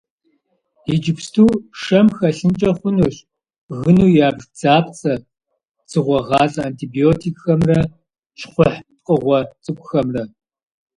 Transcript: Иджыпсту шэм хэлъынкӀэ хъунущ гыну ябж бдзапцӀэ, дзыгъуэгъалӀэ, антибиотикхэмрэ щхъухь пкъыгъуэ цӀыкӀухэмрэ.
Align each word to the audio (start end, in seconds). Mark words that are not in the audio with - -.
Иджыпсту 0.93 1.47
шэм 1.81 2.07
хэлъынкӀэ 2.17 2.71
хъунущ 2.77 3.15
гыну 3.83 4.13
ябж 4.27 4.41
бдзапцӀэ, 4.49 5.13
дзыгъуэгъалӀэ, 5.87 6.61
антибиотикхэмрэ 6.67 7.79
щхъухь 8.39 8.79
пкъыгъуэ 8.97 9.39
цӀыкӀухэмрэ. 9.63 10.23